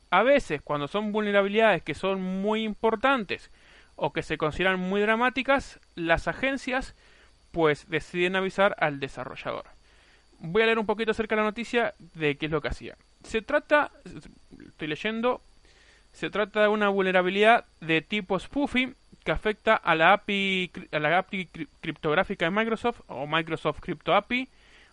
A 0.10 0.24
veces, 0.24 0.62
cuando 0.62 0.88
son 0.88 1.12
vulnerabilidades 1.12 1.84
que 1.84 1.94
son 1.94 2.22
muy 2.22 2.64
importantes 2.64 3.52
o 3.98 4.14
que 4.14 4.24
se 4.24 4.38
consideran 4.38 4.80
muy 4.80 5.02
dramáticas, 5.02 5.80
las 5.96 6.30
agencias 6.30 6.96
pues 7.52 7.90
deciden 7.90 8.38
avisar 8.38 8.76
al 8.80 9.02
desarrollador. 9.02 9.66
Voy 10.40 10.64
a 10.64 10.68
leer 10.68 10.80
un 10.80 10.86
poquito 10.86 11.12
acerca 11.12 11.36
de 11.36 11.42
la 11.42 11.48
noticia 11.48 11.94
de 12.16 12.38
qué 12.38 12.46
es 12.46 12.52
lo 12.52 12.62
que 12.62 12.70
hacía. 12.70 12.96
Se 13.24 13.42
trata, 13.42 13.92
estoy 14.68 14.88
leyendo, 14.88 15.42
se 16.14 16.30
trata 16.30 16.62
de 16.62 16.68
una 16.70 16.88
vulnerabilidad 16.88 17.66
de 17.82 18.02
tipo 18.02 18.40
spoofing 18.40 18.96
que 19.24 19.32
afecta 19.32 19.76
a 19.76 19.96
la 19.96 20.14
API, 20.14 20.72
a 20.92 21.00
la 21.00 21.20
API 21.20 21.48
criptográfica 21.80 22.46
de 22.46 22.52
Microsoft 22.52 23.02
o 23.08 23.28
Microsoft 23.28 23.80
Crypto 23.80 24.16
API, 24.16 24.48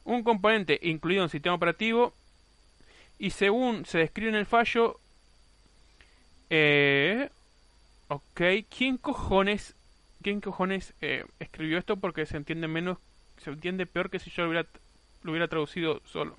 un 0.05 0.23
componente 0.23 0.79
incluido 0.83 1.23
en 1.23 1.25
el 1.25 1.31
sistema 1.31 1.55
operativo 1.55 2.13
y 3.19 3.31
según 3.31 3.85
se 3.85 3.99
describe 3.99 4.31
en 4.31 4.37
el 4.37 4.47
fallo, 4.47 5.01
eh, 6.51 7.29
ok, 8.09 8.41
¿quién 8.77 8.97
cojones, 8.97 9.75
quién 10.23 10.41
cojones 10.41 10.95
eh, 11.01 11.25
escribió 11.41 11.79
esto 11.79 11.97
porque 11.97 12.27
se 12.27 12.37
entiende 12.37 12.69
menos, 12.69 12.99
se 13.43 13.51
entiende 13.51 13.87
peor 13.87 14.11
que 14.11 14.19
si 14.19 14.31
yo 14.31 14.43
lo 14.43 14.51
hubiera, 14.51 14.69
lo 15.23 15.33
hubiera 15.33 15.49
traducido 15.49 16.01
solo? 16.07 16.37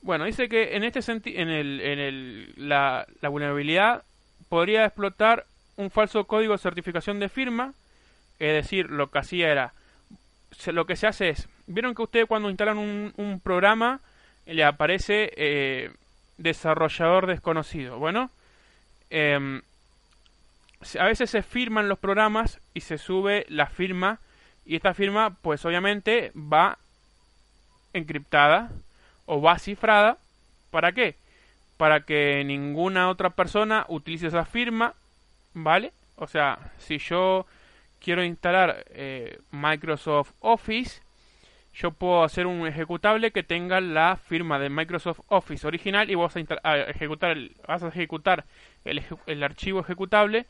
Bueno, 0.00 0.24
dice 0.24 0.48
que 0.48 0.74
en 0.74 0.84
este 0.84 1.02
sentido, 1.02 1.40
en 1.40 1.48
el, 1.48 1.80
en 1.80 1.98
el, 1.98 2.54
la, 2.56 3.06
la 3.20 3.28
vulnerabilidad 3.28 4.02
podría 4.48 4.84
explotar 4.84 5.46
un 5.76 5.90
falso 5.90 6.24
código 6.24 6.52
de 6.52 6.58
certificación 6.58 7.18
de 7.20 7.28
firma, 7.28 7.74
es 8.38 8.52
decir, 8.52 8.90
lo 8.90 9.10
que 9.10 9.18
hacía 9.18 9.50
era, 9.50 9.72
lo 10.66 10.86
que 10.86 10.96
se 10.96 11.06
hace 11.06 11.30
es, 11.30 11.48
vieron 11.66 11.94
que 11.94 12.02
ustedes 12.02 12.26
cuando 12.26 12.50
instalan 12.50 12.78
un, 12.78 13.40
programa 13.42 14.00
le 14.46 14.64
aparece 14.64 15.32
eh, 15.36 15.90
desarrollador 16.38 17.26
desconocido, 17.26 17.98
bueno, 17.98 18.30
em, 19.10 19.62
a 20.98 21.04
veces 21.04 21.30
se 21.30 21.42
firman 21.42 21.88
los 21.88 21.98
programas 21.98 22.60
y 22.74 22.80
se 22.80 22.98
sube 22.98 23.46
la 23.48 23.66
firma 23.66 24.18
y 24.64 24.76
esta 24.76 24.94
firma 24.94 25.36
pues 25.42 25.64
obviamente 25.64 26.32
va 26.34 26.78
encriptada 27.92 28.70
o 29.26 29.40
va 29.40 29.58
cifrada 29.58 30.18
¿para 30.70 30.92
qué? 30.92 31.16
para 31.76 32.00
que 32.00 32.42
ninguna 32.44 33.08
otra 33.08 33.30
persona 33.30 33.86
utilice 33.88 34.28
esa 34.28 34.44
firma 34.44 34.94
¿vale? 35.54 35.92
O 36.16 36.26
sea, 36.26 36.58
si 36.78 36.98
yo 36.98 37.46
quiero 38.00 38.24
instalar 38.24 38.84
eh, 38.90 39.38
Microsoft 39.50 40.32
Office, 40.40 41.00
yo 41.74 41.90
puedo 41.90 42.22
hacer 42.22 42.46
un 42.46 42.66
ejecutable 42.66 43.30
que 43.30 43.42
tenga 43.42 43.80
la 43.80 44.16
firma 44.16 44.58
de 44.58 44.68
Microsoft 44.68 45.20
Office 45.28 45.66
original 45.66 46.10
y 46.10 46.14
vas 46.14 46.36
a, 46.36 46.78
ejecutar, 46.88 47.30
el, 47.30 47.56
vas 47.66 47.82
a 47.82 47.88
ejecutar 47.88 48.44
el, 48.84 49.02
el, 49.26 49.42
archivo 49.42 49.80
ejecutable 49.80 50.44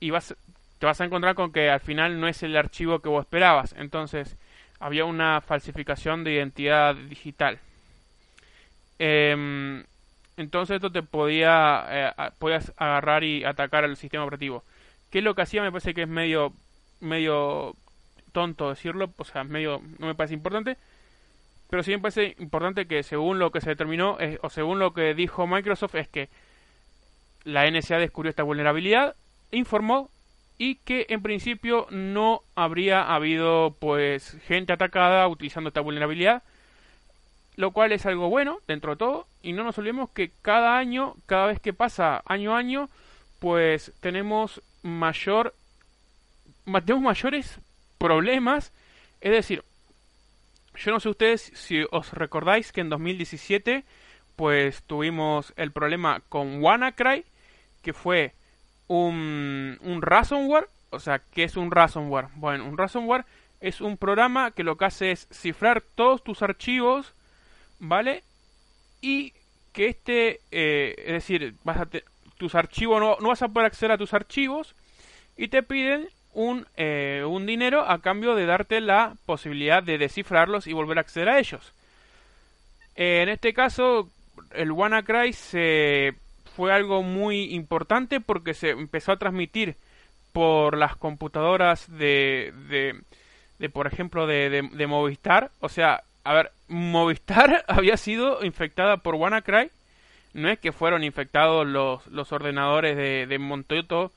y 0.00 0.10
vas, 0.10 0.34
te 0.78 0.86
vas 0.86 1.00
a 1.00 1.04
encontrar 1.04 1.34
con 1.34 1.52
que 1.52 1.68
al 1.68 1.80
final 1.80 2.18
no 2.18 2.28
es 2.28 2.42
el 2.42 2.56
archivo 2.56 3.00
que 3.00 3.10
vos 3.10 3.24
esperabas. 3.24 3.74
Entonces, 3.76 4.36
había 4.80 5.04
una 5.04 5.40
falsificación 5.42 6.24
de 6.24 6.32
identidad 6.32 6.94
digital. 6.94 7.58
Eh, 8.98 9.84
entonces 10.36 10.76
esto 10.76 10.90
te 10.90 11.02
podía 11.02 11.86
eh, 11.88 12.12
podías 12.38 12.72
agarrar 12.76 13.24
y 13.24 13.44
atacar 13.44 13.84
al 13.84 13.96
sistema 13.96 14.24
operativo. 14.24 14.64
¿Qué 15.10 15.18
es 15.18 15.24
lo 15.24 15.34
que 15.34 15.42
hacía? 15.42 15.62
Me 15.62 15.70
parece 15.70 15.94
que 15.94 16.02
es 16.02 16.08
medio 16.08 16.52
medio 17.00 17.76
tonto 18.32 18.70
decirlo, 18.70 19.12
o 19.16 19.24
sea, 19.24 19.44
medio 19.44 19.80
no 19.98 20.06
me 20.06 20.14
parece 20.14 20.34
importante, 20.34 20.76
pero 21.70 21.82
sí 21.82 21.92
me 21.92 22.00
parece 22.00 22.34
importante 22.38 22.86
que 22.86 23.02
según 23.02 23.38
lo 23.38 23.52
que 23.52 23.60
se 23.60 23.70
determinó 23.70 24.18
o 24.42 24.50
según 24.50 24.78
lo 24.78 24.92
que 24.92 25.14
dijo 25.14 25.46
Microsoft 25.46 25.94
es 25.94 26.08
que 26.08 26.28
la 27.44 27.70
NSA 27.70 27.98
descubrió 27.98 28.30
esta 28.30 28.42
vulnerabilidad, 28.42 29.14
informó 29.52 30.10
y 30.58 30.76
que 30.76 31.06
en 31.10 31.22
principio 31.22 31.86
no 31.90 32.42
habría 32.54 33.02
habido 33.02 33.76
pues 33.78 34.38
gente 34.46 34.72
atacada 34.72 35.28
utilizando 35.28 35.68
esta 35.68 35.80
vulnerabilidad 35.80 36.42
lo 37.56 37.70
cual 37.70 37.92
es 37.92 38.06
algo 38.06 38.28
bueno 38.28 38.58
dentro 38.66 38.92
de 38.92 38.98
todo. 38.98 39.26
Y 39.42 39.52
no 39.52 39.64
nos 39.64 39.78
olvidemos 39.78 40.10
que 40.10 40.30
cada 40.42 40.76
año, 40.76 41.14
cada 41.26 41.46
vez 41.46 41.60
que 41.60 41.72
pasa 41.72 42.22
año 42.26 42.54
a 42.54 42.58
año, 42.58 42.88
pues 43.38 43.92
tenemos 44.00 44.62
mayor 44.82 45.54
tenemos 46.64 47.02
mayores 47.02 47.58
problemas, 47.98 48.72
es 49.20 49.32
decir, 49.32 49.62
yo 50.76 50.92
no 50.92 51.00
sé 51.00 51.08
ustedes 51.08 51.52
si 51.54 51.84
os 51.90 52.12
recordáis 52.12 52.72
que 52.72 52.80
en 52.80 52.88
2017 52.88 53.84
pues 54.36 54.82
tuvimos 54.82 55.52
el 55.56 55.70
problema 55.70 56.20
con 56.28 56.62
WannaCry, 56.62 57.24
que 57.82 57.92
fue 57.92 58.32
un, 58.88 59.78
un 59.82 60.02
ransomware, 60.02 60.68
o 60.90 60.98
sea, 60.98 61.20
¿qué 61.32 61.44
es 61.44 61.56
un 61.56 61.70
ransomware? 61.70 62.28
Bueno, 62.34 62.64
un 62.64 62.76
ransomware 62.76 63.24
es 63.60 63.80
un 63.80 63.96
programa 63.96 64.50
que 64.50 64.64
lo 64.64 64.76
que 64.76 64.86
hace 64.86 65.12
es 65.12 65.28
cifrar 65.30 65.82
todos 65.94 66.24
tus 66.24 66.42
archivos 66.42 67.14
¿vale? 67.88 68.22
Y 69.00 69.32
que 69.72 69.88
este, 69.88 70.40
eh, 70.50 70.94
es 70.98 71.12
decir, 71.12 71.54
vas 71.64 71.78
a 71.78 71.88
tus 72.36 72.54
archivos, 72.54 73.00
no, 73.00 73.16
no, 73.20 73.28
vas 73.28 73.42
a 73.42 73.48
poder 73.48 73.66
acceder 73.66 73.92
a 73.92 73.98
tus 73.98 74.14
archivos 74.14 74.74
y 75.36 75.48
te 75.48 75.62
piden 75.62 76.08
un, 76.32 76.66
eh, 76.76 77.24
un 77.26 77.46
dinero 77.46 77.88
a 77.88 78.00
cambio 78.00 78.34
de 78.34 78.46
darte 78.46 78.80
la 78.80 79.14
posibilidad 79.26 79.82
de 79.82 79.98
descifrarlos 79.98 80.66
y 80.66 80.72
volver 80.72 80.98
a 80.98 81.02
acceder 81.02 81.28
a 81.28 81.38
ellos. 81.38 81.72
en 82.96 83.28
este 83.28 83.52
caso, 83.52 84.08
el 84.52 84.72
WannaCry 84.72 85.32
se 85.32 86.14
fue 86.56 86.72
algo 86.72 87.02
muy 87.02 87.54
importante 87.54 88.20
porque 88.20 88.54
se 88.54 88.70
empezó 88.70 89.12
a 89.12 89.16
transmitir 89.16 89.76
por 90.32 90.76
las 90.76 90.96
computadoras 90.96 91.86
de, 91.88 92.52
de, 92.68 93.00
de 93.58 93.70
por 93.70 93.86
ejemplo, 93.86 94.26
de, 94.26 94.68
de, 94.72 94.86
Movistar. 94.86 95.50
O 95.60 95.68
sea, 95.68 96.02
a 96.24 96.32
ver, 96.32 96.50
Movistar 96.68 97.64
había 97.68 97.96
sido 97.96 98.44
infectada 98.44 98.96
por 98.96 99.14
WannaCry. 99.14 99.70
No 100.32 100.48
es 100.48 100.58
que 100.58 100.72
fueron 100.72 101.04
infectados 101.04 101.66
los, 101.66 102.06
los 102.08 102.32
ordenadores 102.32 102.96
de, 102.96 103.26
de 103.26 103.38
Montoto 103.38 104.10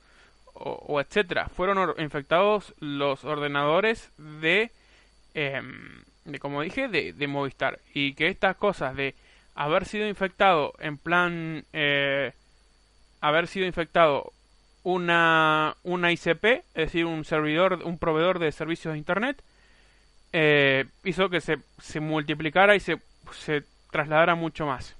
o, 0.54 1.00
etcétera. 1.00 1.48
Fueron 1.48 1.94
infectados 2.00 2.74
los 2.80 3.24
ordenadores 3.24 4.10
de, 4.18 4.72
em, 5.34 6.02
de 6.24 6.38
como 6.40 6.62
dije, 6.62 6.88
de, 6.88 7.12
de, 7.12 7.26
Movistar. 7.28 7.78
Y 7.94 8.14
que 8.14 8.26
estas 8.26 8.56
cosas 8.56 8.96
de 8.96 9.14
haber 9.54 9.84
sido 9.84 10.08
infectado 10.08 10.72
en 10.80 10.98
plan... 10.98 11.64
Eh, 11.72 12.32
haber 13.20 13.48
sido 13.48 13.66
infectado 13.66 14.32
una, 14.84 15.76
una 15.82 16.12
ICP, 16.12 16.44
es 16.44 16.62
decir, 16.74 17.04
un 17.04 17.24
servidor, 17.24 17.80
un 17.84 17.98
proveedor 17.98 18.38
de 18.38 18.52
servicios 18.52 18.92
de 18.92 18.98
Internet, 18.98 19.42
eh, 20.32 20.84
hizo 21.04 21.28
que 21.28 21.40
se, 21.40 21.58
se 21.80 22.00
multiplicara 22.00 22.76
y 22.76 22.80
se, 22.80 22.98
se 23.32 23.62
trasladara 23.90 24.34
mucho 24.34 24.66
más. 24.66 24.96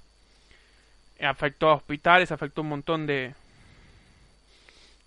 Afectó 1.21 1.69
a 1.69 1.75
hospitales, 1.75 2.31
afectó 2.31 2.61
un 2.61 2.69
montón 2.69 3.05
de, 3.05 3.35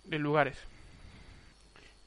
de 0.05 0.19
lugares. 0.19 0.59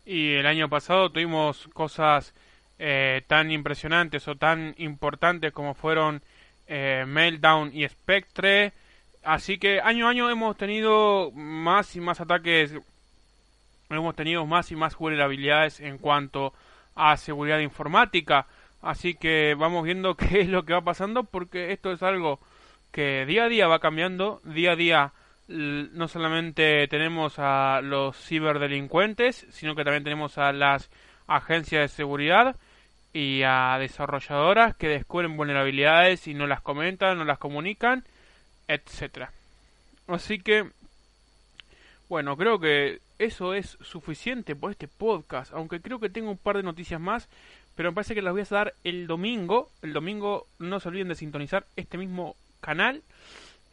Y 0.05 0.33
el 0.33 0.45
año 0.45 0.69
pasado 0.69 1.09
tuvimos 1.11 1.67
cosas 1.73 2.33
eh, 2.77 3.23
tan 3.27 3.51
impresionantes 3.51 4.27
o 4.27 4.35
tan 4.35 4.75
importantes 4.77 5.51
como 5.51 5.73
fueron 5.73 6.21
eh, 6.67 7.03
Meltdown 7.07 7.71
y 7.73 7.87
Spectre, 7.87 8.73
Así 9.25 9.57
que 9.57 9.81
año 9.81 10.05
a 10.05 10.11
año 10.11 10.29
hemos 10.29 10.55
tenido 10.55 11.31
más 11.31 11.95
y 11.95 11.99
más 11.99 12.21
ataques, 12.21 12.75
hemos 13.89 14.15
tenido 14.15 14.45
más 14.45 14.71
y 14.71 14.75
más 14.75 14.95
vulnerabilidades 14.95 15.79
en 15.79 15.97
cuanto 15.97 16.47
a 16.47 16.53
seguridad 17.17 17.59
informática. 17.59 18.47
Así 18.81 19.15
que 19.15 19.55
vamos 19.57 19.83
viendo 19.83 20.15
qué 20.17 20.41
es 20.41 20.47
lo 20.47 20.63
que 20.63 20.73
va 20.73 20.81
pasando 20.81 21.23
porque 21.23 21.71
esto 21.71 21.91
es 21.91 22.03
algo 22.03 22.39
que 22.91 23.25
día 23.25 23.45
a 23.45 23.49
día 23.49 23.67
va 23.67 23.79
cambiando, 23.79 24.41
día 24.43 24.71
a 24.71 24.75
día 24.75 25.13
no 25.47 26.07
solamente 26.07 26.87
tenemos 26.87 27.35
a 27.37 27.81
los 27.83 28.17
ciberdelincuentes, 28.17 29.45
sino 29.51 29.75
que 29.75 29.83
también 29.83 30.03
tenemos 30.03 30.39
a 30.39 30.51
las 30.51 30.89
agencias 31.27 31.81
de 31.83 31.95
seguridad 31.95 32.55
y 33.13 33.43
a 33.43 33.77
desarrolladoras 33.79 34.75
que 34.75 34.87
descubren 34.87 35.37
vulnerabilidades 35.37 36.27
y 36.27 36.33
no 36.33 36.47
las 36.47 36.61
comentan, 36.61 37.17
no 37.17 37.25
las 37.25 37.37
comunican 37.37 38.03
etcétera. 38.67 39.31
Así 40.07 40.39
que, 40.39 40.69
bueno, 42.09 42.37
creo 42.37 42.59
que 42.59 42.99
eso 43.19 43.53
es 43.53 43.77
suficiente 43.81 44.55
por 44.55 44.71
este 44.71 44.87
podcast, 44.87 45.53
aunque 45.53 45.81
creo 45.81 45.99
que 45.99 46.09
tengo 46.09 46.31
un 46.31 46.37
par 46.37 46.57
de 46.57 46.63
noticias 46.63 46.99
más, 46.99 47.29
pero 47.75 47.91
me 47.91 47.95
parece 47.95 48.15
que 48.15 48.21
las 48.21 48.33
voy 48.33 48.41
a 48.41 48.45
dar 48.49 48.73
el 48.83 49.07
domingo. 49.07 49.69
El 49.81 49.93
domingo 49.93 50.47
no 50.59 50.79
se 50.79 50.89
olviden 50.89 51.09
de 51.09 51.15
sintonizar 51.15 51.65
este 51.75 51.97
mismo 51.97 52.35
canal. 52.61 53.03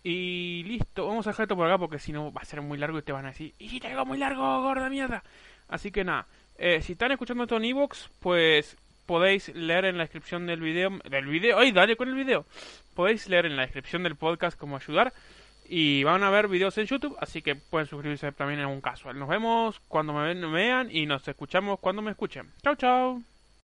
Y 0.04 0.64
listo, 0.64 1.06
vamos 1.06 1.26
a 1.26 1.30
dejar 1.30 1.44
esto 1.44 1.56
por 1.56 1.66
acá 1.66 1.78
porque 1.78 2.00
si 2.00 2.12
no 2.12 2.32
va 2.32 2.42
a 2.42 2.44
ser 2.44 2.61
muy 2.61 2.76
largo 2.76 2.99
y 2.99 3.02
te 3.02 3.12
van 3.12 3.26
a 3.26 3.28
decir, 3.28 3.54
y 3.58 3.68
si 3.68 3.78
te 3.78 3.88
hago 3.88 4.04
muy 4.04 4.18
largo, 4.18 4.62
gorda 4.62 4.88
mierda. 4.88 5.22
Así 5.68 5.92
que 5.92 6.02
nada, 6.02 6.26
eh, 6.58 6.82
si 6.82 6.92
están 6.92 7.12
escuchando 7.12 7.44
esto 7.44 7.56
en 7.56 7.64
Evox, 7.64 8.11
pues 8.20 8.76
podéis 9.06 9.54
leer 9.54 9.84
en 9.84 9.96
la 9.96 10.04
descripción 10.04 10.46
del 10.46 10.61
video, 10.61 10.90
del 11.08 11.26
video, 11.26 11.58
¡ay, 11.58 11.70
dale 11.70 11.96
con 11.96 12.08
el 12.08 12.14
video! 12.14 12.44
Podéis 12.94 13.28
leer 13.28 13.46
en 13.46 13.56
la 13.56 13.62
descripción 13.62 14.02
del 14.02 14.16
podcast 14.16 14.58
cómo 14.58 14.76
ayudar 14.76 15.12
y 15.69 16.04
van 16.04 16.23
a 16.23 16.31
ver 16.31 16.49
videos 16.49 16.76
en 16.78 16.87
YouTube, 16.87 17.16
así 17.21 17.42
que 17.42 17.54
pueden 17.54 17.87
suscribirse 17.87 18.33
también 18.33 18.61
en 18.61 18.66
un 18.66 18.81
caso. 18.81 19.12
Nos 19.12 19.28
vemos 19.28 19.81
cuando 19.88 20.12
me 20.12 20.35
vean 20.35 20.88
y 20.90 21.07
nos 21.07 21.26
escuchamos 21.26 21.78
cuando 21.81 22.02
me 22.02 22.11
escuchen. 22.11 22.50
Chao, 22.62 22.75
chao. 22.75 23.31